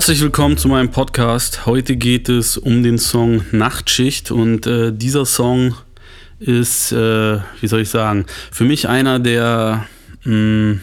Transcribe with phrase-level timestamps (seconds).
[0.00, 1.66] Herzlich willkommen zu meinem Podcast.
[1.66, 5.74] Heute geht es um den Song Nachtschicht und äh, dieser Song
[6.38, 9.86] ist, äh, wie soll ich sagen, für mich einer der,
[10.24, 10.80] mh, hm,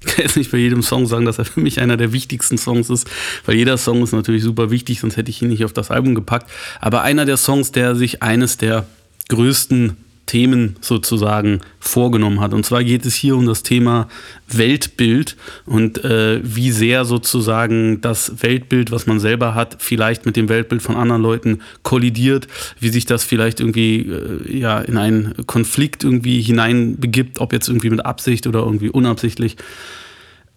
[0.00, 2.58] ich kann jetzt nicht bei jedem Song sagen, dass er für mich einer der wichtigsten
[2.58, 3.08] Songs ist,
[3.44, 6.16] weil jeder Song ist natürlich super wichtig, sonst hätte ich ihn nicht auf das Album
[6.16, 8.84] gepackt, aber einer der Songs, der sich eines der
[9.28, 12.52] größten Themen sozusagen vorgenommen hat.
[12.52, 14.08] Und zwar geht es hier um das Thema
[14.48, 20.48] Weltbild und äh, wie sehr sozusagen das Weltbild, was man selber hat, vielleicht mit dem
[20.48, 22.48] Weltbild von anderen Leuten kollidiert,
[22.80, 27.90] wie sich das vielleicht irgendwie äh, ja in einen Konflikt irgendwie hineinbegibt, ob jetzt irgendwie
[27.90, 29.56] mit Absicht oder irgendwie unabsichtlich.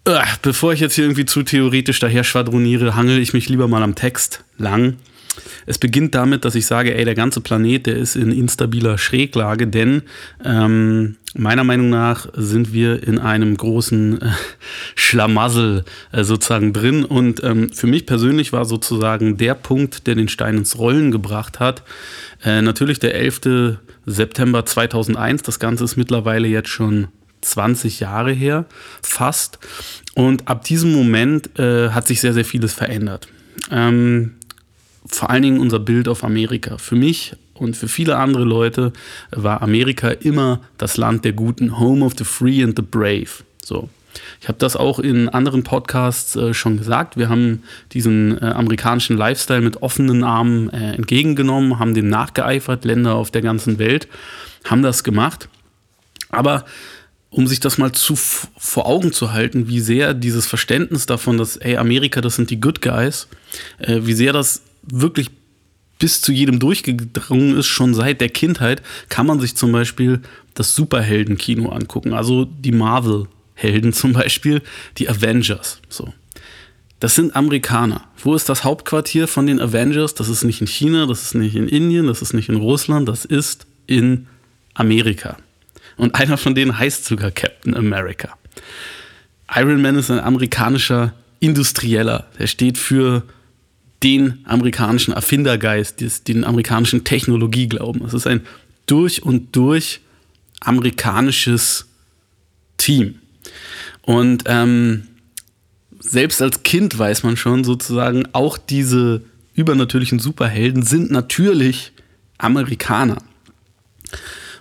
[0.04, 3.82] Äh, bevor ich jetzt hier irgendwie zu theoretisch daher schwadroniere, hangel ich mich lieber mal
[3.82, 4.96] am Text lang
[5.66, 9.66] es beginnt damit, dass ich sage, ey, der ganze Planet, der ist in instabiler Schräglage,
[9.66, 10.02] denn
[10.44, 14.30] ähm, meiner Meinung nach sind wir in einem großen äh,
[14.94, 17.04] Schlamassel äh, sozusagen drin.
[17.04, 21.60] Und ähm, für mich persönlich war sozusagen der Punkt, der den Stein ins Rollen gebracht
[21.60, 21.82] hat,
[22.44, 23.78] äh, natürlich der 11.
[24.06, 25.42] September 2001.
[25.42, 27.08] Das Ganze ist mittlerweile jetzt schon
[27.42, 28.66] 20 Jahre her,
[29.02, 29.58] fast.
[30.14, 33.28] Und ab diesem Moment äh, hat sich sehr, sehr vieles verändert.
[33.70, 34.34] Ähm,
[35.06, 36.78] vor allen Dingen unser Bild auf Amerika.
[36.78, 38.92] Für mich und für viele andere Leute
[39.30, 43.44] war Amerika immer das Land der Guten, Home of the Free and the Brave.
[43.62, 43.88] So.
[44.40, 47.16] Ich habe das auch in anderen Podcasts äh, schon gesagt.
[47.16, 47.62] Wir haben
[47.92, 53.42] diesen äh, amerikanischen Lifestyle mit offenen Armen äh, entgegengenommen, haben dem nachgeeifert, Länder auf der
[53.42, 54.08] ganzen Welt
[54.64, 55.48] haben das gemacht.
[56.30, 56.64] Aber
[57.30, 61.56] um sich das mal zu vor Augen zu halten, wie sehr dieses Verständnis davon, dass
[61.56, 63.28] ey, Amerika, das sind die Good Guys,
[63.78, 65.30] äh, wie sehr das wirklich
[65.98, 70.20] bis zu jedem durchgedrungen ist, schon seit der Kindheit, kann man sich zum Beispiel
[70.54, 72.14] das Superhelden-Kino angucken.
[72.14, 74.62] Also die Marvel-Helden zum Beispiel,
[74.98, 75.80] die Avengers.
[75.88, 76.12] So.
[77.00, 78.04] Das sind Amerikaner.
[78.22, 80.14] Wo ist das Hauptquartier von den Avengers?
[80.14, 83.08] Das ist nicht in China, das ist nicht in Indien, das ist nicht in Russland,
[83.08, 84.26] das ist in
[84.74, 85.36] Amerika.
[85.96, 88.36] Und einer von denen heißt sogar Captain America.
[89.54, 92.26] Iron Man ist ein amerikanischer Industrieller.
[92.38, 93.22] Der steht für
[94.02, 98.04] den amerikanischen Erfindergeist, den amerikanischen Technologieglauben.
[98.04, 98.42] Es ist ein
[98.86, 100.00] durch und durch
[100.60, 101.86] amerikanisches
[102.76, 103.16] Team.
[104.02, 105.06] Und ähm,
[105.98, 109.22] selbst als Kind weiß man schon sozusagen, auch diese
[109.54, 111.92] übernatürlichen Superhelden sind natürlich
[112.38, 113.18] Amerikaner.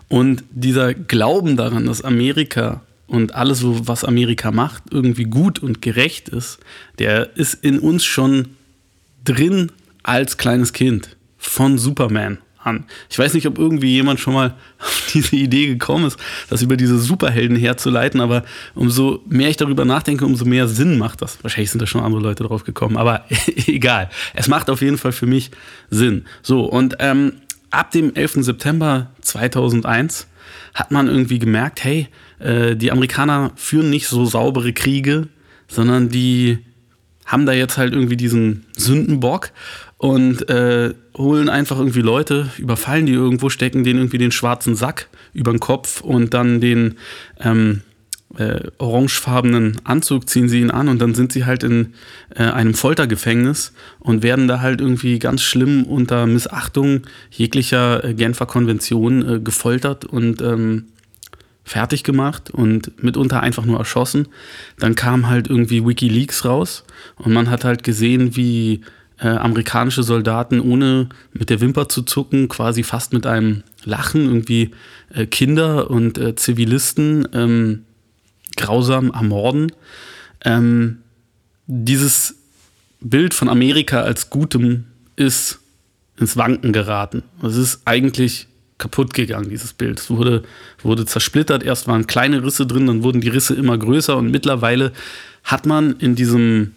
[0.10, 6.30] Und dieser Glauben daran, dass Amerika und alles, was Amerika macht, irgendwie gut und gerecht
[6.30, 6.60] ist,
[7.00, 8.50] der ist in uns schon
[9.30, 9.72] drin
[10.04, 12.86] als kleines Kind von Superman an.
[13.10, 16.20] Ich weiß nicht, ob irgendwie jemand schon mal auf diese Idee gekommen ist,
[16.50, 18.44] das über diese Superhelden herzuleiten, aber
[18.76, 21.42] umso mehr ich darüber nachdenke, umso mehr Sinn macht das.
[21.44, 23.26] Wahrscheinlich sind da schon andere Leute drauf gekommen, aber
[23.68, 24.10] egal.
[24.34, 25.52] Es macht auf jeden Fall für mich
[25.90, 26.26] Sinn.
[26.42, 27.34] So, und ähm,
[27.72, 28.44] ab dem 11.
[28.44, 30.28] September 2001
[30.74, 32.08] hat man irgendwie gemerkt, hey,
[32.40, 35.28] äh, die Amerikaner führen nicht so saubere Kriege,
[35.68, 36.60] sondern die
[37.30, 39.52] haben da jetzt halt irgendwie diesen Sündenbock
[39.98, 45.10] und äh, holen einfach irgendwie Leute, überfallen die irgendwo, stecken denen irgendwie den schwarzen Sack
[45.34, 46.96] über den Kopf und dann den
[47.40, 47.82] ähm,
[48.38, 51.94] äh, orangefarbenen Anzug ziehen sie ihn an und dann sind sie halt in
[52.36, 58.48] äh, einem Foltergefängnis und werden da halt irgendwie ganz schlimm unter Missachtung jeglicher äh, Genfer
[58.48, 60.86] Konvention äh, gefoltert und ähm,
[61.70, 64.28] fertig gemacht und mitunter einfach nur erschossen.
[64.80, 66.84] Dann kam halt irgendwie Wikileaks raus
[67.16, 68.82] und man hat halt gesehen, wie
[69.20, 74.72] äh, amerikanische Soldaten ohne mit der Wimper zu zucken, quasi fast mit einem Lachen irgendwie
[75.14, 77.84] äh, Kinder und äh, Zivilisten ähm,
[78.58, 79.72] grausam ermorden.
[80.44, 81.04] Ähm,
[81.68, 82.36] dieses
[83.00, 85.60] Bild von Amerika als Gutem ist
[86.18, 87.22] ins Wanken geraten.
[87.44, 88.48] Es ist eigentlich
[88.80, 90.00] kaputt gegangen, dieses Bild.
[90.00, 90.42] Es wurde,
[90.82, 91.62] wurde zersplittert.
[91.62, 94.92] Erst waren kleine Risse drin, dann wurden die Risse immer größer und mittlerweile
[95.44, 96.74] hat man in diesem,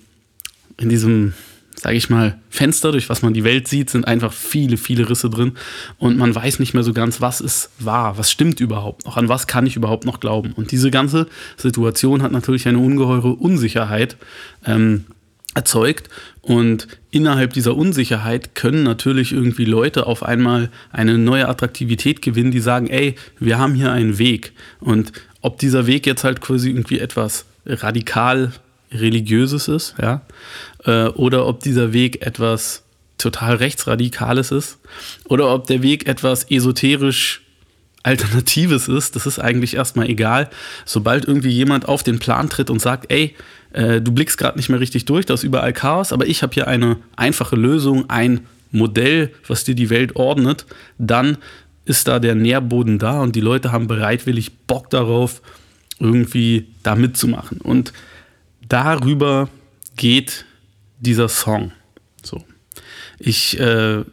[0.79, 1.33] in diesem,
[1.75, 5.31] sage ich mal, Fenster, durch was man die Welt sieht, sind einfach viele, viele Risse
[5.31, 5.53] drin
[5.99, 9.29] und man weiß nicht mehr so ganz, was ist wahr, was stimmt überhaupt noch, an
[9.29, 10.53] was kann ich überhaupt noch glauben.
[10.53, 14.17] Und diese ganze Situation hat natürlich eine ungeheure Unsicherheit.
[14.67, 15.07] Ähm,
[15.55, 16.09] erzeugt.
[16.41, 22.61] Und innerhalb dieser Unsicherheit können natürlich irgendwie Leute auf einmal eine neue Attraktivität gewinnen, die
[22.61, 24.53] sagen, ey, wir haben hier einen Weg.
[24.81, 28.53] Und ob dieser Weg jetzt halt quasi irgendwie etwas radikal
[28.91, 30.23] religiöses ist, ja,
[30.85, 32.83] äh, oder ob dieser Weg etwas
[33.19, 34.79] total rechtsradikales ist,
[35.27, 37.42] oder ob der Weg etwas esoterisch
[38.03, 40.51] Alternatives ist, das ist eigentlich erstmal egal.
[40.85, 43.35] Sobald irgendwie jemand auf den Plan tritt und sagt, ey,
[43.73, 46.55] äh, du blickst gerade nicht mehr richtig durch, da ist überall Chaos, aber ich habe
[46.55, 50.67] hier eine einfache Lösung, ein Modell, was dir die Welt ordnet,
[50.99, 51.39] dann
[51.85, 55.43] ist da der Nährboden da und die Leute haben bereitwillig Bock darauf,
[55.99, 57.59] irgendwie da mitzumachen.
[57.61, 57.93] Und
[58.69, 59.49] darüber
[59.97, 60.45] geht
[60.99, 61.73] dieser Song.
[62.23, 62.45] So.
[63.19, 64.05] Ich äh,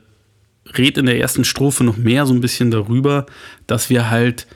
[0.77, 3.25] rede in der ersten Strophe noch mehr so ein bisschen darüber,
[3.68, 4.48] dass wir halt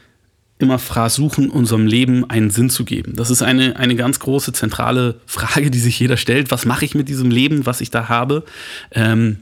[0.59, 3.13] immer versuchen, unserem Leben einen Sinn zu geben.
[3.15, 6.51] Das ist eine, eine ganz große zentrale Frage, die sich jeder stellt.
[6.51, 8.43] Was mache ich mit diesem Leben, was ich da habe?
[8.91, 9.37] Ähm,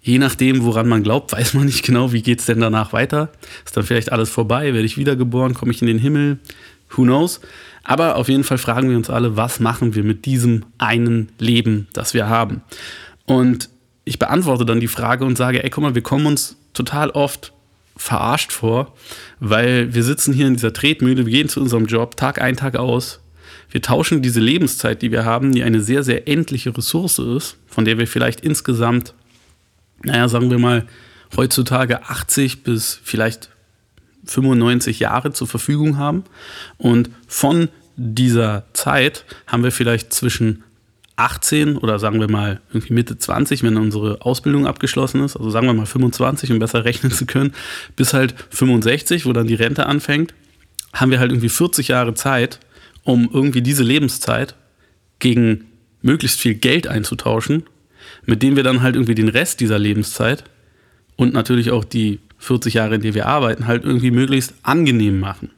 [0.00, 3.30] je nachdem, woran man glaubt, weiß man nicht genau, wie geht es denn danach weiter.
[3.64, 4.72] Ist dann vielleicht alles vorbei?
[4.72, 5.54] Werde ich wiedergeboren?
[5.54, 6.38] Komme ich in den Himmel?
[6.90, 7.40] Who knows?
[7.84, 11.88] Aber auf jeden Fall fragen wir uns alle, was machen wir mit diesem einen Leben,
[11.92, 12.62] das wir haben?
[13.26, 13.68] Und
[14.04, 17.52] ich beantworte dann die Frage und sage, ey, guck mal, wir kommen uns total oft
[17.96, 18.94] verarscht vor,
[19.38, 22.76] weil wir sitzen hier in dieser Tretmühle, wir gehen zu unserem Job Tag ein, Tag
[22.76, 23.20] aus.
[23.70, 27.84] Wir tauschen diese Lebenszeit, die wir haben, die eine sehr, sehr endliche Ressource ist, von
[27.84, 29.14] der wir vielleicht insgesamt,
[30.02, 30.86] naja, sagen wir mal,
[31.36, 33.50] heutzutage 80 bis vielleicht
[34.24, 36.24] 95 Jahre zur Verfügung haben.
[36.76, 40.64] Und von dieser Zeit haben wir vielleicht zwischen
[41.22, 45.66] 18 oder sagen wir mal irgendwie Mitte 20, wenn unsere Ausbildung abgeschlossen ist, also sagen
[45.66, 47.54] wir mal 25, um besser rechnen zu können,
[47.94, 50.34] bis halt 65, wo dann die Rente anfängt,
[50.92, 52.58] haben wir halt irgendwie 40 Jahre Zeit,
[53.04, 54.56] um irgendwie diese Lebenszeit
[55.20, 55.64] gegen
[56.02, 57.64] möglichst viel Geld einzutauschen,
[58.24, 60.44] mit dem wir dann halt irgendwie den Rest dieser Lebenszeit
[61.14, 65.50] und natürlich auch die 40 Jahre, in denen wir arbeiten, halt irgendwie möglichst angenehm machen.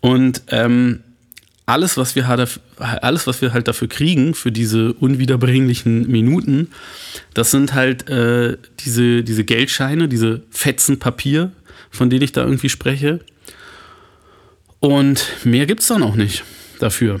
[0.00, 1.00] Und ähm,
[1.68, 6.68] alles, was wir halt, alles, was wir halt dafür kriegen, für diese unwiederbringlichen Minuten,
[7.34, 11.52] das sind halt äh, diese, diese Geldscheine, diese Fetzen Papier,
[11.90, 13.20] von denen ich da irgendwie spreche.
[14.80, 16.42] Und mehr gibt es dann auch nicht
[16.78, 17.20] dafür.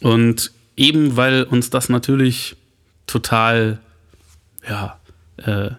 [0.00, 2.56] Und eben weil uns das natürlich
[3.06, 3.78] total,
[4.68, 4.98] ja,
[5.36, 5.70] äh,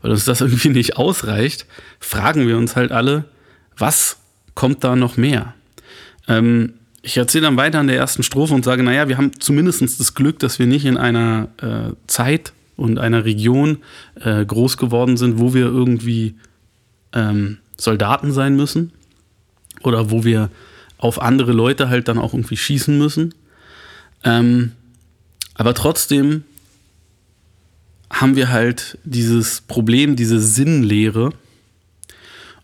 [0.00, 1.66] weil uns das irgendwie nicht ausreicht,
[2.00, 3.26] fragen wir uns halt alle,
[3.78, 4.16] was
[4.56, 5.54] kommt da noch mehr?
[6.26, 9.82] Ähm, ich erzähle dann weiter in der ersten Strophe und sage, naja, wir haben zumindest
[9.82, 13.78] das Glück, dass wir nicht in einer äh, Zeit und einer Region
[14.20, 16.36] äh, groß geworden sind, wo wir irgendwie
[17.12, 18.92] ähm, Soldaten sein müssen
[19.82, 20.50] oder wo wir
[20.98, 23.34] auf andere Leute halt dann auch irgendwie schießen müssen.
[24.22, 24.72] Ähm,
[25.54, 26.44] aber trotzdem
[28.10, 31.32] haben wir halt dieses Problem, diese Sinnlehre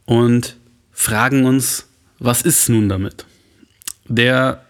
[0.05, 0.56] und
[0.93, 1.88] fragen uns,
[2.20, 3.27] was ist nun damit?
[4.08, 4.62] Der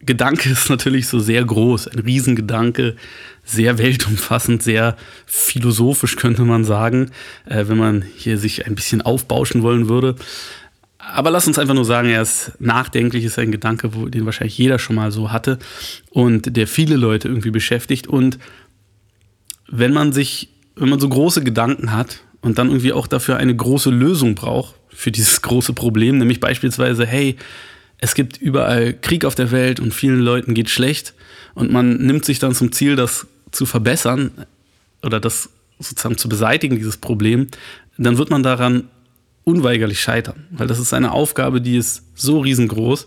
[0.00, 2.96] Gedanke ist natürlich so sehr groß, ein Riesengedanke,
[3.44, 7.10] sehr weltumfassend, sehr philosophisch könnte man sagen,
[7.46, 10.16] äh, wenn man hier sich ein bisschen aufbauschen wollen würde.
[10.98, 14.78] Aber lass uns einfach nur sagen, er ist nachdenklich, ist ein Gedanke, den wahrscheinlich jeder
[14.78, 15.58] schon mal so hatte
[16.10, 18.06] und der viele Leute irgendwie beschäftigt.
[18.06, 18.38] Und
[19.68, 23.54] wenn man sich, wenn man so große Gedanken hat und dann irgendwie auch dafür eine
[23.54, 27.36] große Lösung braucht für dieses große Problem, nämlich beispielsweise, hey,
[28.04, 31.14] es gibt überall Krieg auf der Welt und vielen Leuten geht schlecht.
[31.54, 34.30] Und man nimmt sich dann zum Ziel, das zu verbessern
[35.02, 37.46] oder das sozusagen zu beseitigen, dieses Problem,
[37.96, 38.84] dann wird man daran
[39.44, 43.06] unweigerlich scheitern, weil das ist eine Aufgabe, die ist so riesengroß,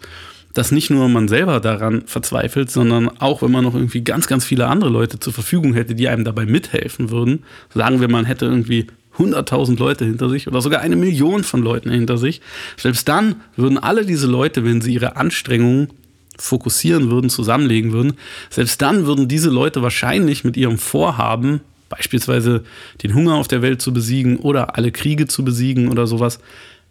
[0.56, 4.46] dass nicht nur man selber daran verzweifelt, sondern auch wenn man noch irgendwie ganz, ganz
[4.46, 8.46] viele andere Leute zur Verfügung hätte, die einem dabei mithelfen würden, sagen wir, man hätte
[8.46, 8.88] irgendwie
[9.18, 12.42] 100.000 Leute hinter sich oder sogar eine Million von Leuten hinter sich.
[12.78, 15.90] Selbst dann würden alle diese Leute, wenn sie ihre Anstrengungen
[16.38, 18.14] fokussieren würden, zusammenlegen würden,
[18.50, 22.64] selbst dann würden diese Leute wahrscheinlich mit ihrem Vorhaben, beispielsweise
[23.02, 26.40] den Hunger auf der Welt zu besiegen oder alle Kriege zu besiegen oder sowas,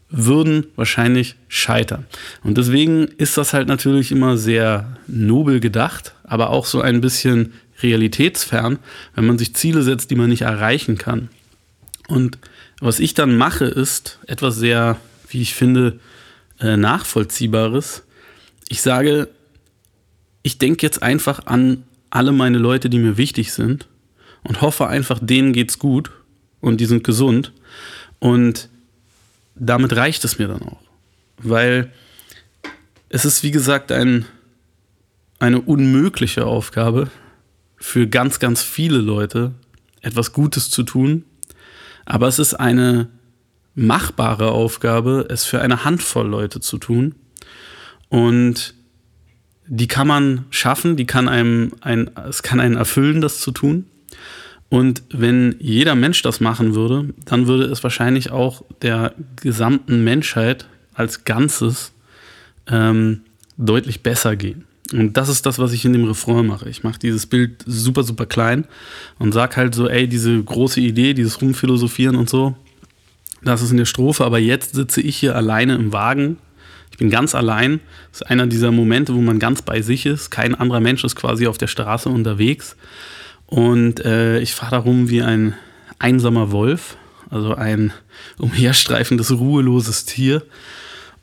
[0.08, 2.06] würden wahrscheinlich scheitern.
[2.44, 7.52] Und deswegen ist das halt natürlich immer sehr nobel gedacht, aber auch so ein bisschen
[7.82, 8.78] realitätsfern,
[9.14, 11.28] wenn man sich Ziele setzt, die man nicht erreichen kann.
[12.08, 12.38] Und
[12.80, 14.98] was ich dann mache, ist etwas sehr,
[15.28, 15.98] wie ich finde,
[16.60, 18.04] äh, nachvollziehbares.
[18.68, 19.28] Ich sage,
[20.42, 23.88] ich denke jetzt einfach an alle meine Leute, die mir wichtig sind
[24.44, 26.12] und hoffe einfach, denen geht's gut
[26.60, 27.52] und die sind gesund.
[28.18, 28.68] Und
[29.54, 30.80] damit reicht es mir dann auch.
[31.38, 31.92] Weil
[33.08, 34.26] es ist, wie gesagt, ein,
[35.38, 37.10] eine unmögliche Aufgabe
[37.76, 39.52] für ganz, ganz viele Leute,
[40.00, 41.24] etwas Gutes zu tun
[42.06, 43.08] aber es ist eine
[43.74, 47.14] machbare Aufgabe, es für eine Handvoll Leute zu tun.
[48.08, 48.74] Und
[49.66, 53.86] die kann man schaffen, die kann einem ein, es kann einen erfüllen, das zu tun.
[54.68, 60.66] Und wenn jeder Mensch das machen würde, dann würde es wahrscheinlich auch der gesamten Menschheit
[60.94, 61.92] als Ganzes
[62.66, 63.22] ähm,
[63.56, 64.64] deutlich besser gehen.
[64.92, 66.68] Und das ist das, was ich in dem Refrain mache.
[66.68, 68.66] Ich mache dieses Bild super, super klein
[69.18, 72.54] und sag halt so, ey, diese große Idee, dieses Rumphilosophieren und so,
[73.42, 76.38] das ist in der Strophe, aber jetzt sitze ich hier alleine im Wagen.
[76.90, 77.80] Ich bin ganz allein.
[78.10, 80.30] Das ist einer dieser Momente, wo man ganz bei sich ist.
[80.30, 82.76] Kein anderer Mensch ist quasi auf der Straße unterwegs.
[83.46, 85.54] Und äh, ich fahre darum wie ein
[85.98, 86.96] einsamer Wolf,
[87.30, 87.92] also ein
[88.38, 90.42] umherstreifendes, ruheloses Tier.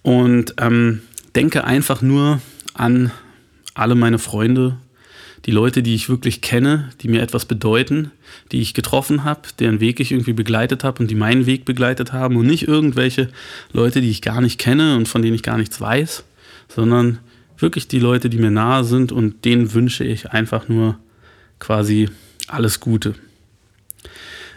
[0.02, 1.02] Und ähm,
[1.36, 2.42] denke einfach nur
[2.74, 3.12] an
[3.74, 4.78] alle meine Freunde,
[5.46, 8.12] die Leute, die ich wirklich kenne, die mir etwas bedeuten,
[8.52, 12.14] die ich getroffen habe, deren Weg ich irgendwie begleitet habe und die meinen Weg begleitet
[12.14, 13.30] haben und nicht irgendwelche
[13.74, 16.24] Leute, die ich gar nicht kenne und von denen ich gar nichts weiß,
[16.70, 17.20] sondern
[17.58, 20.98] wirklich die Leute, die mir nahe sind und denen wünsche ich einfach nur
[21.60, 22.10] quasi
[22.48, 23.16] alles Gute.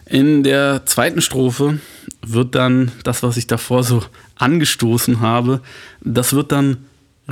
[0.09, 1.81] In der zweiten Strophe
[2.25, 4.05] wird dann das, was ich davor so
[4.37, 5.63] angestoßen habe,
[6.01, 6.79] das wird dann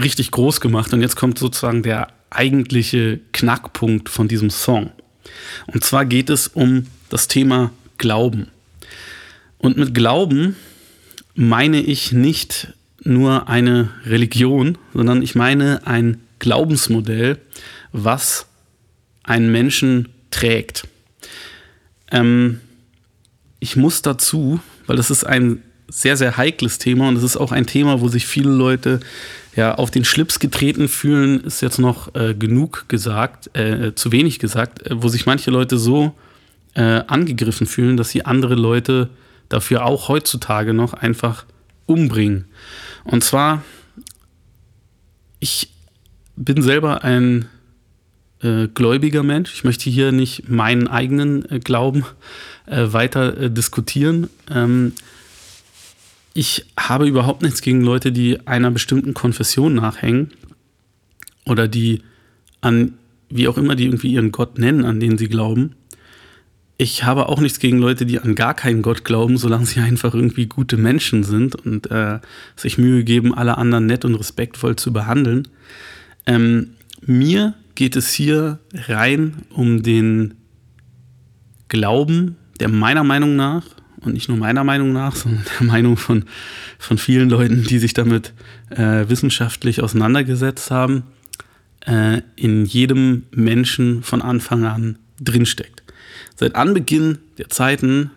[0.00, 4.90] richtig groß gemacht und jetzt kommt sozusagen der eigentliche Knackpunkt von diesem Song.
[5.66, 8.48] Und zwar geht es um das Thema Glauben.
[9.58, 10.56] Und mit Glauben
[11.34, 17.38] meine ich nicht nur eine Religion, sondern ich meine ein Glaubensmodell,
[17.92, 18.46] was
[19.22, 20.86] einen Menschen trägt.
[22.10, 22.60] Ähm,
[23.60, 27.52] ich muss dazu, weil das ist ein sehr, sehr heikles Thema und es ist auch
[27.52, 29.00] ein Thema, wo sich viele Leute
[29.56, 34.38] ja, auf den Schlips getreten fühlen, ist jetzt noch äh, genug gesagt, äh, zu wenig
[34.38, 36.14] gesagt, äh, wo sich manche Leute so
[36.74, 39.10] äh, angegriffen fühlen, dass sie andere Leute
[39.48, 41.44] dafür auch heutzutage noch einfach
[41.86, 42.46] umbringen.
[43.04, 43.62] Und zwar,
[45.38, 45.70] ich
[46.34, 47.46] bin selber ein
[48.42, 49.54] äh, gläubiger Mensch.
[49.54, 52.04] Ich möchte hier nicht meinen eigenen äh, Glauben
[52.66, 54.30] weiter diskutieren.
[54.50, 54.94] Ähm,
[56.34, 60.32] ich habe überhaupt nichts gegen Leute, die einer bestimmten Konfession nachhängen
[61.46, 62.02] oder die
[62.60, 62.94] an,
[63.30, 65.76] wie auch immer die irgendwie ihren Gott nennen, an den sie glauben.
[66.76, 70.12] Ich habe auch nichts gegen Leute, die an gar keinen Gott glauben, solange sie einfach
[70.12, 72.18] irgendwie gute Menschen sind und äh,
[72.56, 75.46] sich Mühe geben, alle anderen nett und respektvoll zu behandeln.
[76.26, 80.34] Ähm, mir geht es hier rein um den
[81.68, 83.64] Glauben, der meiner Meinung nach
[84.06, 86.24] und nicht nur meiner Meinung nach, sondern der Meinung von,
[86.78, 88.32] von vielen Leuten, die sich damit
[88.70, 91.04] äh, wissenschaftlich auseinandergesetzt haben,
[91.86, 95.82] äh, in jedem Menschen von Anfang an drinsteckt.
[96.36, 98.10] Seit Anbeginn der Zeiten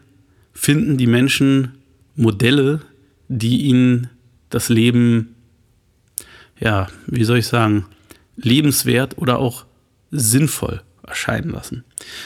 [0.54, 1.74] finden die Menschen
[2.16, 2.82] Modelle,
[3.28, 4.10] die ihnen
[4.50, 5.36] das Leben,
[6.60, 7.86] ja, wie soll ich sagen,
[8.38, 9.66] lebenswert oder auch
[10.10, 11.84] sinnvoll erscheinen lassen.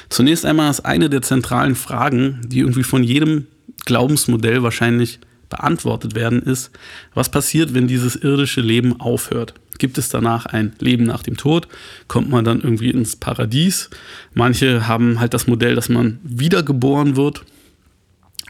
[0.09, 3.47] Zunächst einmal ist eine der zentralen Fragen, die irgendwie von jedem
[3.85, 5.19] Glaubensmodell wahrscheinlich
[5.49, 6.71] beantwortet werden, ist,
[7.13, 9.53] was passiert, wenn dieses irdische Leben aufhört?
[9.77, 11.67] Gibt es danach ein Leben nach dem Tod?
[12.07, 13.89] Kommt man dann irgendwie ins Paradies?
[14.33, 17.43] Manche haben halt das Modell, dass man wiedergeboren wird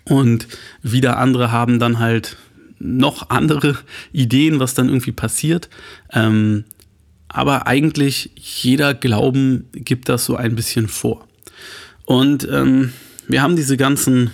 [0.03, 0.47] und
[0.81, 2.37] wieder andere haben dann halt
[2.79, 3.77] noch andere
[4.11, 5.69] Ideen, was dann irgendwie passiert.
[6.11, 6.65] Ähm,
[7.33, 11.27] aber eigentlich jeder Glauben gibt das so ein bisschen vor.
[12.05, 12.91] Und ähm,
[13.27, 14.31] wir haben diese ganzen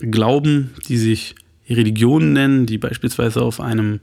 [0.00, 1.34] Glauben, die sich
[1.68, 4.00] Religionen nennen, die beispielsweise auf einem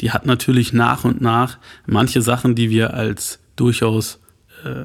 [0.00, 4.20] die hat natürlich nach und nach manche Sachen, die wir als durchaus
[4.64, 4.84] äh,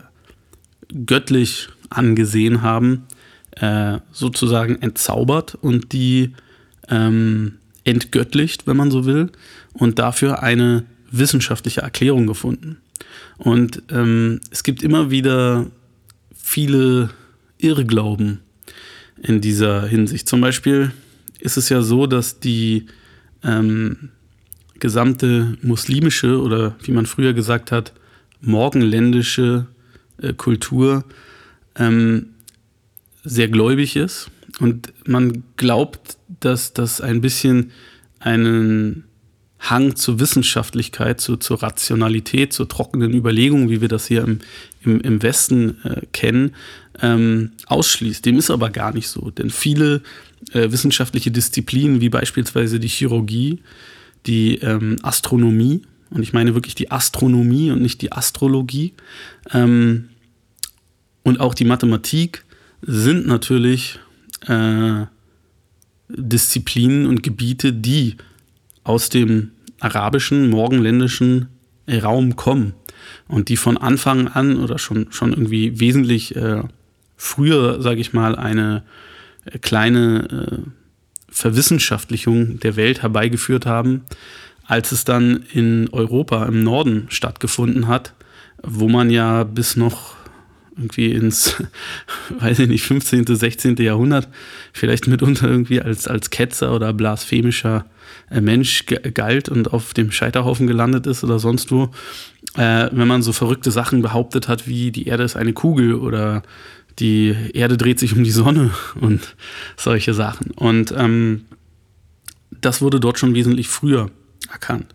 [1.06, 3.08] göttlich angesehen haben,
[3.52, 6.34] äh, sozusagen entzaubert und die
[6.88, 9.32] ähm, entgöttlicht, wenn man so will,
[9.74, 12.78] und dafür eine wissenschaftliche Erklärung gefunden.
[13.38, 15.68] Und ähm, es gibt immer wieder
[16.36, 17.10] viele
[17.58, 18.40] Irrglauben
[19.22, 20.28] in dieser Hinsicht.
[20.28, 20.92] Zum Beispiel
[21.40, 22.88] ist es ja so, dass die
[23.44, 24.10] ähm,
[24.80, 27.94] gesamte muslimische oder wie man früher gesagt hat,
[28.42, 29.68] morgenländische
[30.22, 31.04] äh, Kultur
[31.76, 32.28] ähm,
[33.24, 37.72] sehr gläubig ist und man glaubt, dass das ein bisschen
[38.20, 39.06] einen
[39.60, 44.40] Hang zur Wissenschaftlichkeit, zu, zur Rationalität, zur trockenen Überlegung, wie wir das hier im,
[44.84, 46.56] im, im Westen äh, kennen,
[47.02, 48.26] ähm, ausschließt.
[48.26, 50.02] Dem ist aber gar nicht so, denn viele
[50.54, 53.60] äh, wissenschaftliche Disziplinen, wie beispielsweise die Chirurgie,
[54.26, 58.94] die ähm, Astronomie, und ich meine wirklich die Astronomie und nicht die Astrologie,
[59.52, 60.10] ähm,
[61.24, 62.46] und auch die Mathematik
[62.82, 64.00] sind natürlich
[64.48, 65.06] äh,
[66.08, 68.16] Disziplinen und Gebiete, die
[68.90, 71.48] aus dem arabischen, morgenländischen
[71.88, 72.74] Raum kommen
[73.28, 76.64] und die von Anfang an oder schon, schon irgendwie wesentlich äh,
[77.16, 78.84] früher, sage ich mal, eine
[79.46, 80.70] äh, kleine äh,
[81.30, 84.06] Verwissenschaftlichung der Welt herbeigeführt haben,
[84.66, 88.16] als es dann in Europa im Norden stattgefunden hat,
[88.64, 90.16] wo man ja bis noch
[90.80, 91.56] irgendwie ins,
[92.40, 93.76] weiß ich nicht, 15., 16.
[93.78, 94.28] Jahrhundert
[94.74, 97.86] vielleicht mitunter irgendwie als, als Ketzer oder blasphemischer
[98.32, 101.92] äh, Mensch galt und auf dem Scheiterhaufen gelandet ist oder sonst wo,
[102.56, 106.44] äh, wenn man so verrückte Sachen behauptet hat, wie die Erde ist eine Kugel oder
[107.00, 109.36] die Erde dreht sich um die Sonne und
[109.78, 110.52] solche Sachen.
[110.52, 111.46] Und ähm,
[112.62, 114.12] das wurde dort schon wesentlich früher
[114.52, 114.94] erkannt.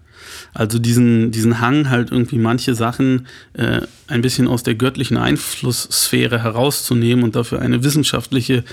[0.55, 6.43] Also diesen, diesen Hang halt irgendwie manche Sachen äh, ein bisschen aus der göttlichen Einflusssphäre
[6.43, 8.65] herauszunehmen und dafür eine wissenschaftliche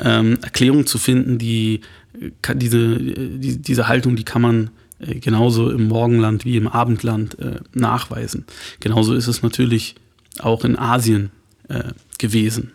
[0.00, 1.82] ähm, Erklärung zu finden, die
[2.40, 7.38] kann, diese, die, diese Haltung, die kann man äh, genauso im Morgenland wie im Abendland
[7.38, 8.46] äh, nachweisen.
[8.80, 9.94] Genauso ist es natürlich
[10.38, 11.30] auch in Asien
[11.68, 12.72] äh, gewesen.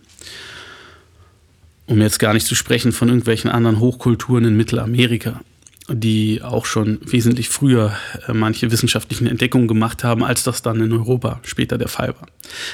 [1.87, 5.41] Um jetzt gar nicht zu sprechen von irgendwelchen anderen Hochkulturen in Mittelamerika
[5.93, 7.93] die auch schon wesentlich früher
[8.27, 12.27] äh, manche wissenschaftlichen Entdeckungen gemacht haben, als das dann in Europa später der Fall war.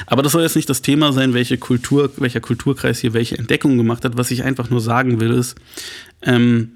[0.06, 3.78] Aber das soll jetzt nicht das Thema sein, welche Kultur, welcher Kulturkreis hier welche Entdeckungen
[3.78, 4.18] gemacht hat.
[4.18, 5.56] Was ich einfach nur sagen will, ist,
[6.22, 6.72] ähm,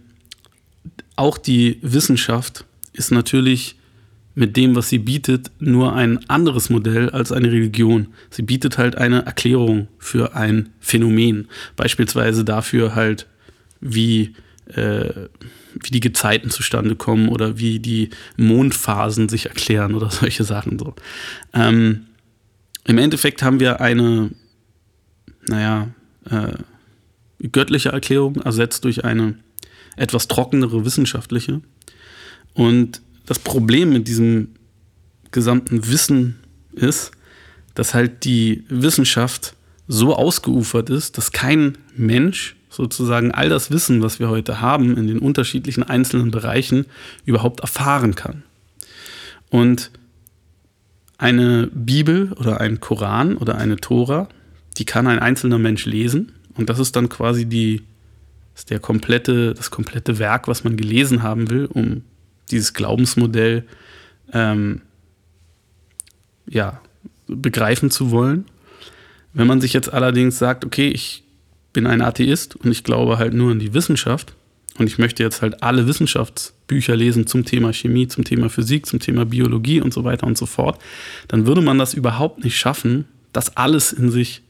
[1.16, 3.76] auch die Wissenschaft ist natürlich
[4.34, 8.08] mit dem, was sie bietet, nur ein anderes Modell als eine Religion.
[8.30, 11.48] Sie bietet halt eine Erklärung für ein Phänomen.
[11.76, 13.28] Beispielsweise dafür halt,
[13.82, 14.36] wie
[14.68, 15.28] äh,
[15.84, 20.96] wie die Gezeiten zustande kommen oder wie die Mondphasen sich erklären oder solche Sachen so.
[21.54, 22.08] Ähm,
[22.86, 24.32] Im Endeffekt haben wir eine,
[25.48, 25.90] naja,
[26.30, 26.54] äh,
[27.52, 29.36] göttliche Erklärung ersetzt durch eine
[29.96, 31.62] etwas trockenere wissenschaftliche.
[32.54, 34.50] Und das Problem mit diesem
[35.32, 36.40] gesamten Wissen
[36.74, 37.12] ist,
[37.76, 39.56] dass halt die Wissenschaft
[39.88, 45.06] so ausgeufert ist, dass kein Mensch sozusagen all das Wissen, was wir heute haben, in
[45.06, 46.86] den unterschiedlichen einzelnen Bereichen
[47.26, 48.44] überhaupt erfahren kann.
[49.50, 49.92] Und
[51.18, 54.30] eine Bibel oder ein Koran oder eine Tora,
[54.78, 57.84] die kann ein einzelner Mensch lesen und das ist dann quasi die,
[58.56, 62.04] ist der komplette, das komplette Werk, was man gelesen haben will, um
[62.50, 63.66] dieses Glaubensmodell
[64.32, 64.82] ähm,
[66.48, 66.82] ja,
[67.28, 68.46] begreifen zu wollen.
[69.34, 71.21] Wenn man sich jetzt allerdings sagt, okay, ich
[71.74, 74.34] bin ein Atheist und ich glaube halt nur an die Wissenschaft
[74.78, 79.00] und ich möchte jetzt halt alle Wissenschaftsbücher lesen zum Thema Chemie, zum Thema Physik, zum
[79.00, 80.82] Thema Biologie und so weiter und so fort,
[81.28, 84.42] dann würde man das überhaupt nicht schaffen, das alles in sich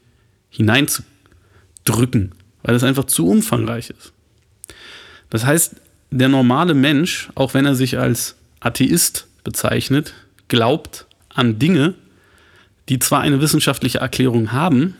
[0.50, 2.32] hineinzudrücken,
[2.62, 4.12] weil es einfach zu umfangreich ist.
[5.30, 5.76] Das heißt,
[6.10, 10.14] der normale Mensch, auch wenn er sich als Atheist bezeichnet,
[10.48, 11.94] glaubt an Dinge,
[12.88, 14.94] die zwar eine wissenschaftliche Erklärung haben,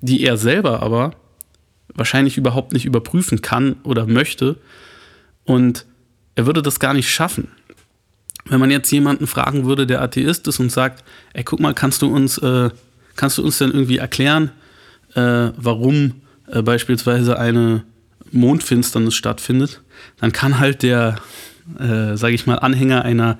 [0.00, 1.16] die er selber aber
[1.94, 4.56] wahrscheinlich überhaupt nicht überprüfen kann oder möchte
[5.44, 5.86] Und
[6.34, 7.48] er würde das gar nicht schaffen.
[8.46, 12.02] Wenn man jetzt jemanden fragen würde, der Atheist ist und sagt, ey, guck mal, kannst
[12.02, 12.70] du uns, äh,
[13.16, 14.50] kannst du uns denn irgendwie erklären,
[15.14, 17.84] äh, warum äh, beispielsweise eine
[18.32, 19.80] Mondfinsternis stattfindet,
[20.20, 21.16] dann kann halt der,
[21.78, 23.38] äh, sage ich mal, Anhänger einer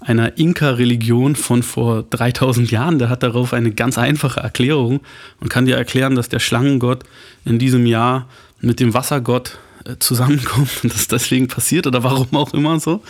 [0.00, 5.00] einer Inka-Religion von vor 3000 Jahren, der hat darauf eine ganz einfache Erklärung.
[5.40, 7.04] Und kann dir erklären, dass der Schlangengott
[7.44, 8.28] in diesem Jahr
[8.60, 13.02] mit dem Wassergott äh, zusammenkommt und das deswegen passiert oder warum auch immer so.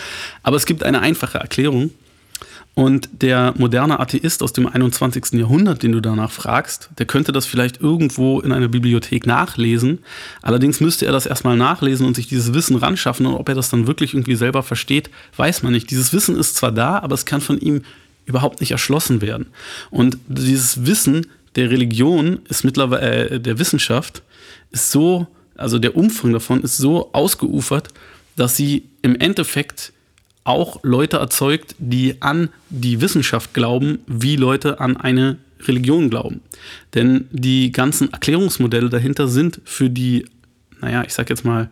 [0.43, 1.91] Aber es gibt eine einfache Erklärung
[2.79, 5.33] und der moderne Atheist aus dem 21.
[5.33, 9.99] Jahrhundert, den du danach fragst, der könnte das vielleicht irgendwo in einer Bibliothek nachlesen.
[10.43, 13.27] Allerdings müsste er das erstmal nachlesen und sich dieses Wissen ranschaffen.
[13.27, 15.91] Und ob er das dann wirklich irgendwie selber versteht, weiß man nicht.
[15.91, 17.83] Dieses Wissen ist zwar da, aber es kann von ihm
[18.27, 19.47] überhaupt nicht erschlossen werden.
[19.91, 24.23] Und dieses Wissen der Religion ist mittlerweile, äh, der Wissenschaft,
[24.71, 27.89] ist so, also der Umfang davon ist so ausgeufert,
[28.37, 29.93] dass sie im Endeffekt
[30.49, 36.41] auch Leute erzeugt, die an die Wissenschaft glauben, wie Leute an eine Religion glauben.
[36.95, 40.25] Denn die ganzen Erklärungsmodelle dahinter sind für die,
[40.81, 41.69] naja, ich sag jetzt mal,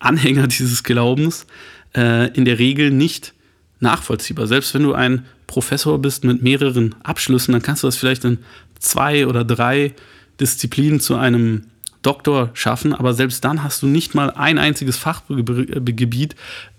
[0.00, 1.46] Anhänger dieses Glaubens
[1.94, 3.32] äh, in der Regel nicht
[3.78, 4.48] nachvollziehbar.
[4.48, 8.38] Selbst wenn du ein Professor bist mit mehreren Abschlüssen, dann kannst du das vielleicht in
[8.78, 9.94] zwei oder drei
[10.40, 11.66] Disziplinen zu einem
[12.02, 16.34] Doktor schaffen, aber selbst dann hast du nicht mal ein einziges Fachgebiet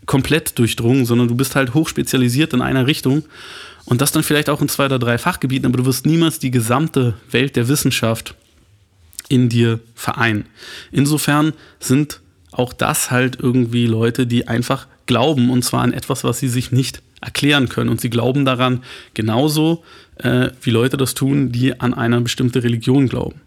[0.05, 3.23] komplett durchdrungen, sondern du bist halt hochspezialisiert in einer Richtung
[3.85, 6.51] und das dann vielleicht auch in zwei oder drei Fachgebieten, aber du wirst niemals die
[6.51, 8.35] gesamte Welt der Wissenschaft
[9.29, 10.45] in dir vereinen.
[10.91, 16.39] Insofern sind auch das halt irgendwie Leute, die einfach glauben und zwar an etwas, was
[16.39, 17.89] sie sich nicht erklären können.
[17.89, 18.83] Und sie glauben daran
[19.13, 19.83] genauso,
[20.17, 23.39] äh, wie Leute das tun, die an eine bestimmte Religion glauben.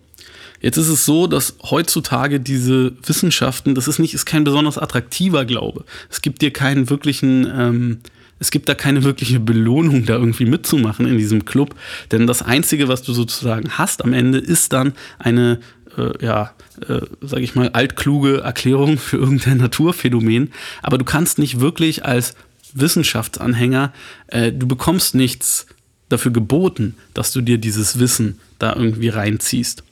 [0.64, 5.44] Jetzt ist es so, dass heutzutage diese Wissenschaften, das ist nicht, ist kein besonders attraktiver
[5.44, 5.84] Glaube.
[6.08, 7.98] Es gibt dir keinen wirklichen, ähm,
[8.38, 11.74] es gibt da keine wirkliche Belohnung, da irgendwie mitzumachen in diesem Club.
[12.12, 15.60] Denn das Einzige, was du sozusagen hast am Ende, ist dann eine,
[15.98, 16.54] äh, ja,
[16.88, 20.50] äh, sag ich mal, altkluge Erklärung für irgendein Naturphänomen.
[20.82, 22.36] Aber du kannst nicht wirklich als
[22.72, 23.92] Wissenschaftsanhänger,
[24.28, 25.66] äh, du bekommst nichts
[26.08, 29.82] dafür geboten, dass du dir dieses Wissen da irgendwie reinziehst.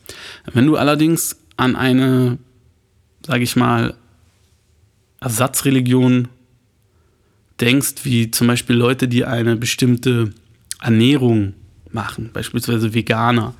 [0.52, 2.38] Wenn du allerdings an eine,
[3.26, 3.94] sage ich mal,
[5.20, 6.28] Ersatzreligion
[7.60, 10.32] denkst, wie zum Beispiel Leute, die eine bestimmte
[10.80, 11.54] Ernährung
[11.90, 13.54] machen, beispielsweise Veganer,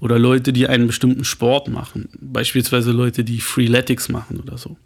[0.00, 4.76] oder Leute, die einen bestimmten Sport machen, beispielsweise Leute, die Freeletics machen oder so,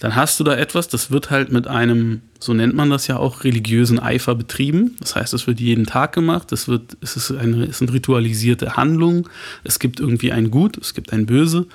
[0.00, 3.16] dann hast du da etwas, das wird halt mit einem, so nennt man das ja
[3.16, 4.96] auch, religiösen Eifer betrieben.
[5.00, 8.76] Das heißt, es wird jeden Tag gemacht, es, wird, es, ist eine, es sind ritualisierte
[8.76, 9.28] Handlungen,
[9.64, 11.66] es gibt irgendwie ein Gut, es gibt ein Böse,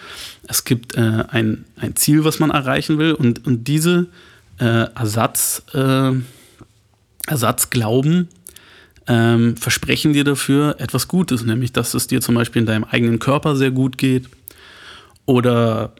[0.47, 3.13] es gibt äh, ein, ein Ziel, was man erreichen will.
[3.13, 4.07] Und, und diese
[4.57, 6.11] äh, Ersatz, äh,
[7.27, 8.29] Ersatzglauben
[9.07, 13.19] ähm, versprechen dir dafür etwas Gutes, nämlich dass es dir zum Beispiel in deinem eigenen
[13.19, 14.29] Körper sehr gut geht
[15.25, 15.93] oder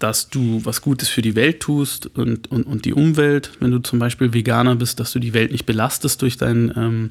[0.00, 3.78] dass du was Gutes für die Welt tust und, und, und die Umwelt, wenn du
[3.78, 7.10] zum Beispiel Veganer bist, dass du die Welt nicht belastest durch, dein, ähm,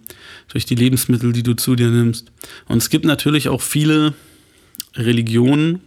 [0.50, 2.32] durch die Lebensmittel, die du zu dir nimmst.
[2.68, 4.16] Und es gibt natürlich auch viele
[4.96, 5.82] Religionen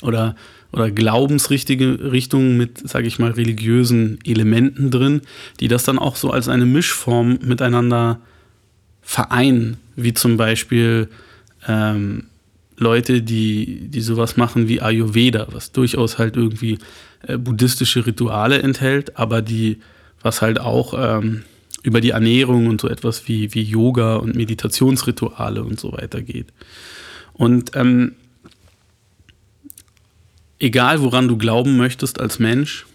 [0.00, 0.36] oder,
[0.70, 5.22] oder glaubensrichtige Richtungen mit, sage ich mal, religiösen Elementen drin,
[5.58, 8.20] die das dann auch so als eine Mischform miteinander
[9.02, 11.08] vereinen, wie zum Beispiel
[11.66, 12.26] ähm,
[12.76, 16.78] Leute, die, die sowas machen wie Ayurveda, was durchaus halt irgendwie
[17.26, 19.78] äh, buddhistische Rituale enthält, aber die,
[20.22, 21.44] was halt auch ähm,
[21.82, 26.48] über die Ernährung und so etwas wie, wie Yoga und Meditationsrituale und so weiter geht.
[27.34, 28.16] Und ähm,
[30.58, 32.86] egal woran du glauben möchtest als Mensch,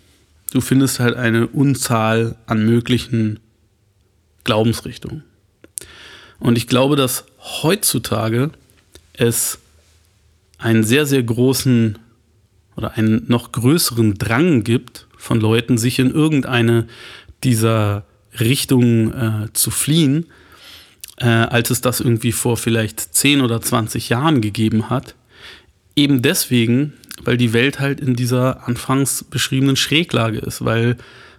[0.51, 3.39] du findest halt eine Unzahl an möglichen
[4.43, 5.23] Glaubensrichtungen.
[6.39, 7.25] Und ich glaube, dass
[7.61, 8.51] heutzutage
[9.13, 9.59] es
[10.59, 11.97] einen sehr, sehr großen
[12.75, 16.87] oder einen noch größeren Drang gibt von Leuten, sich in irgendeine
[17.43, 18.05] dieser
[18.39, 20.27] Richtungen äh, zu fliehen,
[21.17, 25.15] äh, als es das irgendwie vor vielleicht 10 oder 20 Jahren gegeben hat.
[25.95, 26.93] Eben deswegen,
[27.23, 30.97] weil die Welt halt in dieser anfangs beschriebenen Schräglage ist, weil,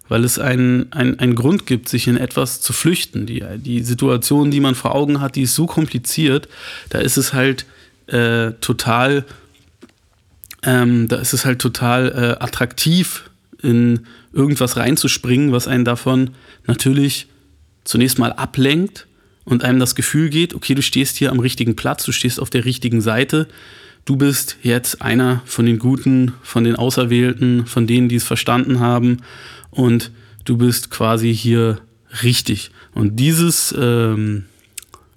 [0.09, 3.25] weil es einen, einen, Grund gibt, sich in etwas zu flüchten.
[3.27, 6.49] Die, die Situation, die man vor Augen hat, die ist so kompliziert,
[6.91, 7.65] da ist es halt
[8.13, 9.25] äh, total,
[10.63, 13.31] ähm, da ist es halt total äh, attraktiv,
[13.63, 16.31] in irgendwas reinzuspringen, was einen davon
[16.67, 17.29] natürlich
[17.85, 19.07] zunächst mal ablenkt
[19.45, 22.51] und einem das Gefühl geht, okay, du stehst hier am richtigen Platz, du stehst auf
[22.51, 23.49] der richtigen Seite,
[24.05, 28.81] du bist jetzt einer von den Guten, von den Auserwählten, von denen, die es verstanden
[28.81, 29.19] haben
[29.71, 30.11] und
[30.45, 31.81] du bist quasi hier
[32.23, 32.71] richtig.
[32.95, 34.45] Und dieses, ähm,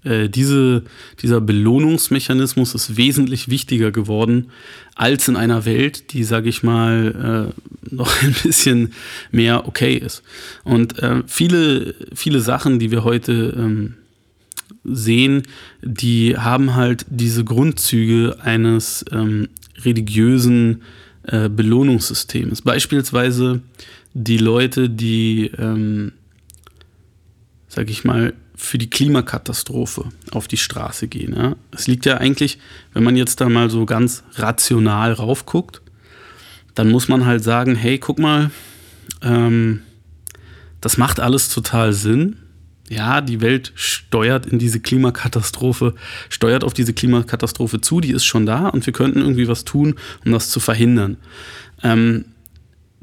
[0.04, 0.84] äh, diese,
[1.22, 4.52] dieser Belohnungsmechanismus ist wesentlich wichtiger geworden
[4.96, 7.52] als in einer Welt, die, sage ich mal,
[7.92, 8.94] äh, noch ein bisschen
[9.32, 10.24] mehr okay ist.
[10.64, 13.94] Und äh, viele, viele Sachen, die wir heute ähm,
[14.84, 15.44] sehen,
[15.82, 19.48] die haben halt diese Grundzüge eines ähm,
[19.84, 20.82] religiösen
[21.24, 22.62] äh, Belohnungssystems.
[22.62, 23.62] Beispielsweise
[24.14, 26.12] die Leute, die, ähm,
[27.68, 31.36] sag ich mal, für die Klimakatastrophe auf die Straße gehen.
[31.36, 31.56] Ja?
[31.72, 32.60] Es liegt ja eigentlich,
[32.94, 35.82] wenn man jetzt da mal so ganz rational raufguckt,
[36.76, 38.52] dann muss man halt sagen, hey, guck mal,
[39.22, 39.82] ähm,
[40.82, 42.38] das macht alles total Sinn
[42.90, 45.96] ja, die Welt steuert in diese Klimakatastrophe,
[46.30, 49.96] steuert auf diese Klimakatastrophe zu, die ist schon da und wir könnten irgendwie was tun,
[50.26, 51.18] um das zu verhindern.
[51.82, 52.26] Ähm,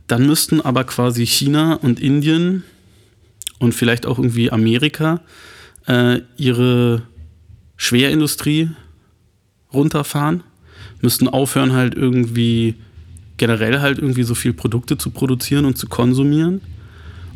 [0.06, 2.64] dann müssten aber quasi China und Indien
[3.60, 5.20] und vielleicht auch irgendwie Amerika
[5.86, 7.02] äh, ihre
[7.76, 8.70] Schwerindustrie
[9.72, 10.42] runterfahren,
[11.00, 12.74] müssten aufhören halt irgendwie
[13.36, 16.60] generell halt irgendwie so viel Produkte zu produzieren und zu konsumieren.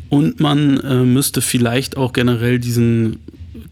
[0.09, 3.19] Und man äh, müsste vielleicht auch generell diesen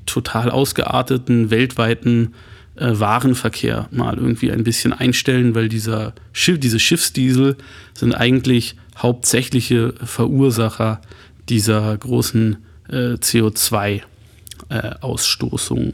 [0.06, 2.34] total ausgearteten weltweiten
[2.76, 7.56] äh, Warenverkehr mal irgendwie ein bisschen einstellen, weil dieser Schiff, diese Schiffsdiesel
[7.94, 11.02] sind eigentlich hauptsächliche Verursacher
[11.50, 12.58] dieser großen
[12.90, 15.88] äh, CO2-Ausstoßung.
[15.88, 15.94] Äh,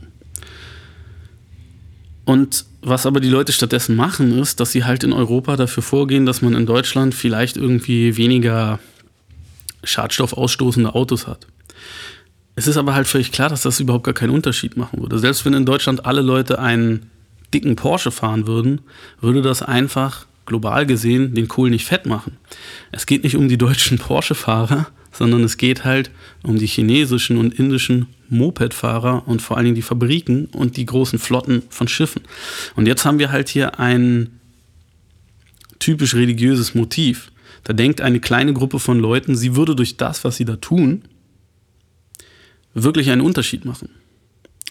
[2.26, 6.26] und was aber die Leute stattdessen machen, ist, dass sie halt in Europa dafür vorgehen,
[6.26, 8.80] dass man in Deutschland vielleicht irgendwie weniger
[9.84, 11.48] Schadstoff ausstoßende Autos hat.
[12.56, 15.18] Es ist aber halt völlig klar, dass das überhaupt gar keinen Unterschied machen würde.
[15.18, 17.10] Selbst wenn in Deutschland alle Leute einen
[17.54, 18.82] dicken Porsche fahren würden,
[19.22, 22.38] würde das einfach global gesehen den Kohl nicht fett machen.
[22.92, 26.12] Es geht nicht um die deutschen Porsche-Fahrer, sondern es geht halt
[26.44, 31.20] um die chinesischen und indischen Moped-Fahrer und vor allen Dingen die Fabriken und die großen
[31.20, 32.22] Flotten von Schiffen.
[32.76, 34.40] Und jetzt haben wir halt hier ein
[35.80, 37.32] typisch religiöses Motiv.
[37.64, 41.04] Da denkt eine kleine Gruppe von Leuten, sie würde durch das, was sie da tun,
[42.74, 43.90] wirklich einen Unterschied machen.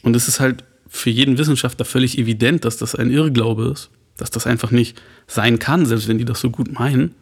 [0.03, 4.31] Und es ist halt für jeden Wissenschaftler völlig evident, dass das ein Irrglaube ist, dass
[4.31, 7.15] das einfach nicht sein kann, selbst wenn die das so gut meinen.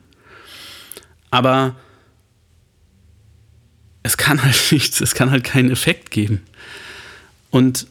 [1.31, 1.74] Aber
[4.07, 6.40] es kann halt nichts, es kann halt keinen Effekt geben.
[7.51, 7.87] Und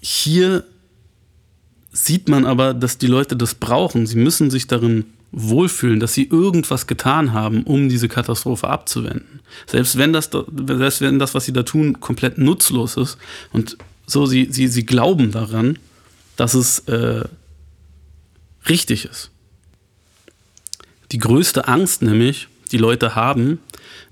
[0.00, 0.64] hier
[1.92, 4.06] sieht man aber, dass die Leute das brauchen.
[4.06, 9.40] Sie müssen sich darin wohlfühlen, dass sie irgendwas getan haben, um diese Katastrophe abzuwenden.
[9.66, 13.18] Selbst wenn das, selbst wenn das, was sie da tun, komplett nutzlos ist
[13.52, 15.78] und so, sie, sie, sie glauben daran,
[16.36, 17.24] dass es äh,
[18.68, 19.30] richtig ist.
[21.12, 23.58] Die größte Angst nämlich, die Leute haben,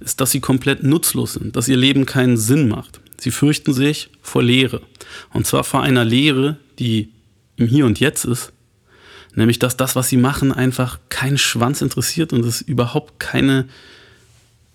[0.01, 3.01] ist, dass sie komplett nutzlos sind, dass ihr Leben keinen Sinn macht.
[3.19, 4.81] Sie fürchten sich vor Leere.
[5.33, 7.09] Und zwar vor einer Leere, die
[7.57, 8.53] im Hier und Jetzt ist,
[9.39, 13.67] Nämlich, dass das, was sie machen, einfach keinen Schwanz interessiert und es überhaupt keine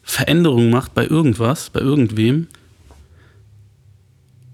[0.03, 2.47] Veränderung macht bei irgendwas, bei irgendwem.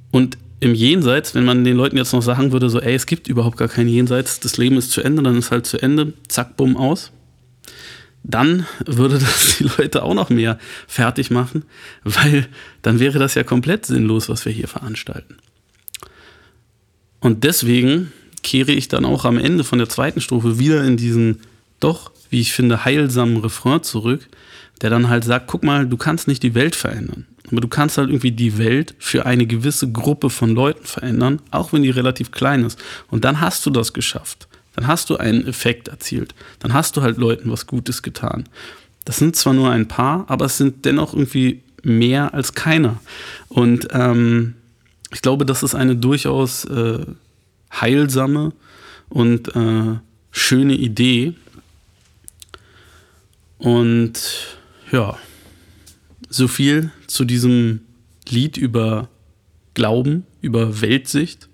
[0.10, 3.28] Und im Jenseits, wenn man den Leuten jetzt noch sagen würde, so, ey, es gibt
[3.28, 6.58] überhaupt gar kein Jenseits, das Leben ist zu Ende, dann ist halt zu Ende, zack,
[6.58, 7.12] bumm, aus.
[8.24, 11.64] Dann würde das die Leute auch noch mehr fertig machen,
[12.04, 12.48] weil
[12.82, 15.38] dann wäre das ja komplett sinnlos, was wir hier veranstalten.
[17.22, 18.12] Und deswegen
[18.44, 21.42] kehre ich dann auch am Ende von der zweiten Strophe wieder in diesen
[21.80, 24.28] doch, wie ich finde, heilsamen Refrain zurück,
[24.82, 27.26] der dann halt sagt, guck mal, du kannst nicht die Welt verändern.
[27.52, 31.74] Aber du kannst halt irgendwie die Welt für eine gewisse Gruppe von Leuten verändern, auch
[31.74, 32.80] wenn die relativ klein ist.
[33.10, 34.49] Und dann hast du das geschafft.
[34.80, 36.34] Dann hast du einen Effekt erzielt.
[36.60, 38.48] Dann hast du halt Leuten was Gutes getan.
[39.04, 43.02] Das sind zwar nur ein paar, aber es sind dennoch irgendwie mehr als keiner.
[43.50, 44.56] Und ähm,
[45.12, 47.06] ich glaube, das ist eine durchaus äh,
[47.74, 48.54] heilsame
[49.10, 49.98] und äh,
[50.32, 51.34] schöne Idee.
[53.58, 54.18] Und
[54.94, 55.18] ja,
[56.30, 57.82] so viel zu diesem
[58.30, 59.10] Lied über
[59.74, 61.50] Glauben, über Weltsicht.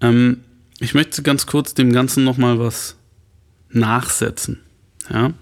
[0.00, 0.44] Ähm,
[0.84, 2.96] ich möchte ganz kurz dem Ganzen nochmal was
[3.70, 4.60] nachsetzen.
[5.10, 5.32] Ja?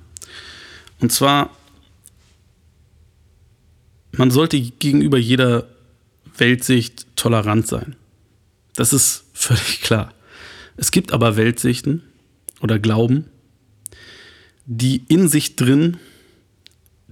[1.00, 1.50] Und zwar,
[4.12, 5.66] man sollte gegenüber jeder
[6.36, 7.96] Weltsicht tolerant sein.
[8.76, 10.14] Das ist völlig klar.
[10.76, 12.02] Es gibt aber Weltsichten
[12.60, 13.26] oder Glauben,
[14.64, 15.98] die in sich drin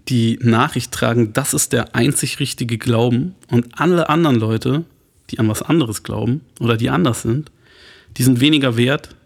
[0.08, 4.84] die Nachricht tragen, das ist der einzig richtige Glauben und alle anderen Leute,
[5.30, 7.50] die an was anderes glauben oder die anders sind,
[8.20, 9.16] die sind weniger wert,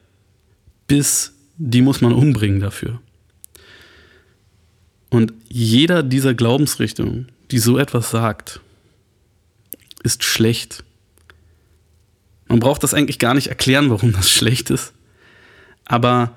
[0.86, 3.00] bis die muss man umbringen dafür.
[5.10, 8.60] Und jeder dieser Glaubensrichtungen, die so etwas sagt,
[10.04, 10.84] ist schlecht.
[12.46, 14.92] Man braucht das eigentlich gar nicht erklären, warum das schlecht ist.
[15.86, 16.36] Aber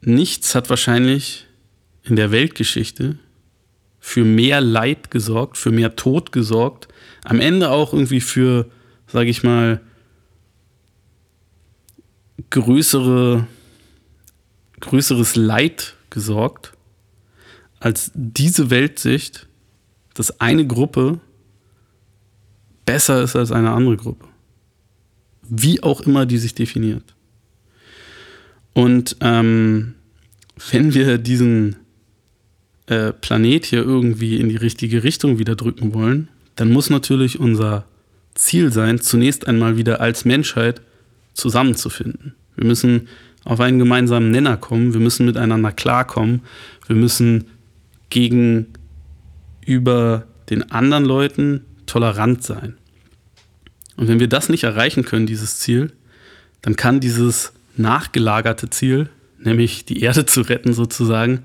[0.00, 1.46] nichts hat wahrscheinlich
[2.02, 3.20] in der Weltgeschichte
[4.00, 6.88] für mehr Leid gesorgt, für mehr Tod gesorgt,
[7.22, 8.68] am Ende auch irgendwie für,
[9.06, 9.80] sage ich mal,
[12.50, 13.46] größere,
[14.80, 16.72] größeres Leid gesorgt,
[17.78, 19.46] als diese Weltsicht,
[20.14, 21.20] dass eine Gruppe
[22.84, 24.26] besser ist als eine andere Gruppe.
[25.48, 27.14] Wie auch immer die sich definiert.
[28.72, 29.94] Und ähm,
[30.70, 31.76] wenn wir diesen
[32.86, 37.86] äh, Planet hier irgendwie in die richtige Richtung wieder drücken wollen, dann muss natürlich unser
[38.34, 40.80] Ziel sein, zunächst einmal wieder als Menschheit
[41.34, 42.34] zusammenzufinden.
[42.60, 43.08] Wir müssen
[43.44, 46.42] auf einen gemeinsamen Nenner kommen, wir müssen miteinander klarkommen,
[46.86, 47.46] wir müssen
[48.10, 48.66] gegenüber
[50.50, 52.76] den anderen Leuten tolerant sein.
[53.96, 55.90] Und wenn wir das nicht erreichen können, dieses Ziel,
[56.60, 61.44] dann kann dieses nachgelagerte Ziel, nämlich die Erde zu retten sozusagen,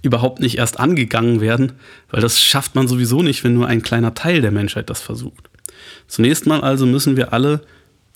[0.00, 1.72] überhaupt nicht erst angegangen werden,
[2.10, 5.50] weil das schafft man sowieso nicht, wenn nur ein kleiner Teil der Menschheit das versucht.
[6.08, 7.60] Zunächst mal also müssen wir alle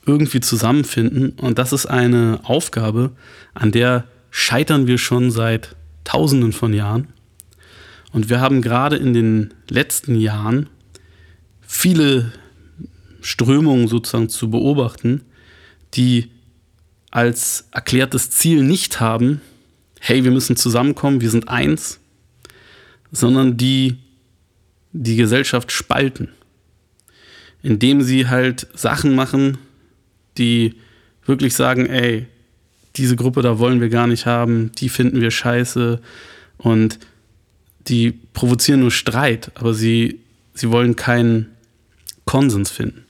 [0.07, 3.13] irgendwie zusammenfinden und das ist eine Aufgabe,
[3.55, 7.09] an der scheitern wir schon seit Tausenden von Jahren.
[8.13, 10.69] Und wir haben gerade in den letzten Jahren
[11.61, 12.33] viele
[13.21, 15.23] Strömungen sozusagen zu beobachten,
[15.95, 16.31] die
[17.11, 19.41] als erklärtes Ziel nicht haben,
[20.01, 22.01] hey, wir müssen zusammenkommen, wir sind eins,
[23.13, 23.99] sondern die
[24.93, 26.29] die Gesellschaft spalten,
[27.63, 29.59] indem sie halt Sachen machen,
[30.41, 30.75] die
[31.25, 32.27] wirklich sagen, ey,
[32.97, 36.01] diese Gruppe da wollen wir gar nicht haben, die finden wir scheiße
[36.59, 36.99] und
[37.87, 40.21] die provozieren nur Streit, aber sie,
[40.55, 41.47] sie wollen keinen
[42.25, 43.05] Konsens finden.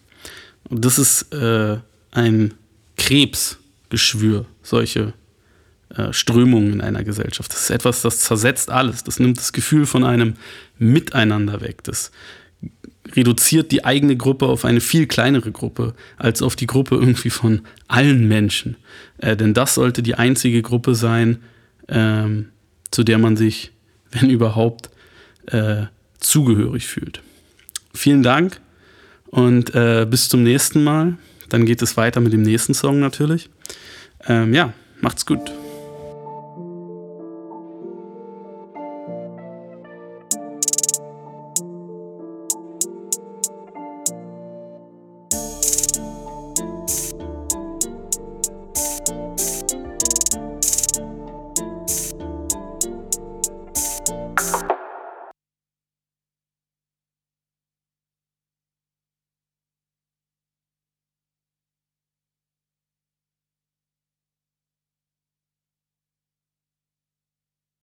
[0.69, 1.79] Und das ist äh,
[2.13, 2.55] ein
[2.97, 5.15] Krebsgeschwür, solche
[5.97, 7.53] äh, Strömungen in einer Gesellschaft.
[7.53, 9.03] Das ist etwas, das zersetzt alles.
[9.03, 10.35] Das nimmt das Gefühl von einem
[10.79, 11.83] Miteinander weg.
[11.83, 12.13] Das
[13.17, 17.63] reduziert die eigene Gruppe auf eine viel kleinere Gruppe als auf die Gruppe irgendwie von
[17.89, 18.77] allen Menschen.
[19.19, 21.39] Äh, denn das sollte die einzige Gruppe sein,
[21.89, 22.49] ähm,
[22.91, 23.73] zu der man sich,
[24.13, 24.91] wenn überhaupt,
[25.47, 25.85] äh,
[26.19, 27.23] zugehörig fühlt.
[27.95, 28.61] Vielen Dank
[29.27, 31.17] und äh, bis zum nächsten Mal.
[31.49, 33.51] Dann geht es weiter mit dem nächsten Song natürlich.
[34.27, 35.51] Ähm, ja, macht's gut.